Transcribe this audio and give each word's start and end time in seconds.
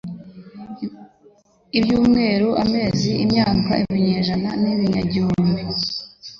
ibyumweru, 1.77 2.49
amezi, 2.63 3.11
imyaka, 3.23 3.71
ibinyejana 3.83 4.49
n'ibinyagihumbi 4.61 5.61